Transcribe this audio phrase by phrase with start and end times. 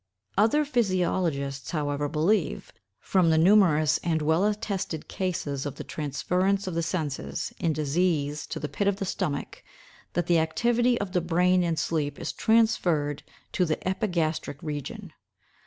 [0.35, 6.73] Other physiologists, however, believe, from the numerous and well attested cases of the transference of
[6.73, 9.63] the senses, in disease, to the pit of the stomach,
[10.13, 15.13] that the activity of the brain in sleep is transferred to the epigastric region.